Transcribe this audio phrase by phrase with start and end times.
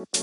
[0.00, 0.16] Happy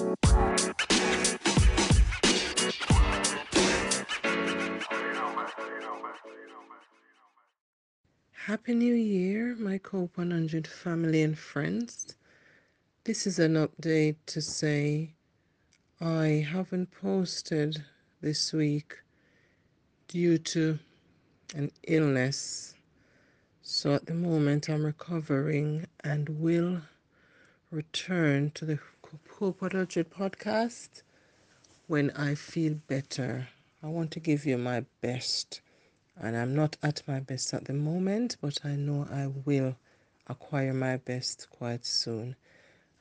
[8.73, 12.15] New Year, my Cope 100 family and friends.
[13.03, 15.13] This is an update to say
[16.01, 17.85] I haven't posted
[18.21, 18.97] this week
[20.07, 20.79] due to
[21.53, 22.73] an illness.
[23.61, 26.81] So at the moment, I'm recovering and will
[27.69, 31.01] return to the Cope 100 podcast
[31.87, 33.47] when I feel better.
[33.81, 35.61] I want to give you my best.
[36.17, 39.77] And I'm not at my best at the moment, but I know I will
[40.27, 42.35] acquire my best quite soon.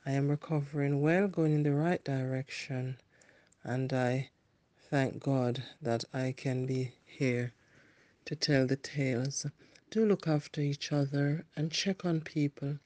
[0.05, 2.99] I am recovering well, going in the right direction,
[3.65, 4.29] and I
[4.89, 7.51] thank God that I can be here
[8.23, 9.45] to tell the tales.
[9.91, 12.79] Do look after each other and check on people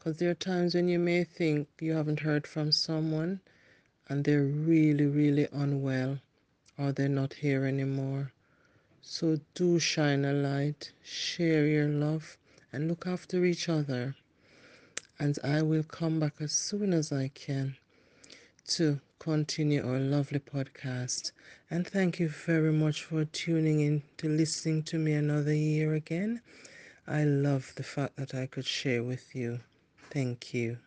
[0.00, 3.38] because there are times when you may think you haven't heard from someone
[4.08, 6.18] and they're really, really unwell
[6.78, 8.32] or they're not here anymore.
[9.02, 12.38] So do shine a light, share your love,
[12.72, 14.16] and look after each other
[15.18, 17.76] and I will come back as soon as I can
[18.68, 21.32] to continue our lovely podcast.
[21.70, 26.40] And thank you very much for tuning in to listening to me another year again.
[27.06, 29.60] I love the fact that I could share with you.
[30.10, 30.78] Thank you.